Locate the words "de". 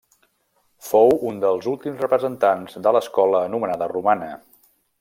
2.87-2.95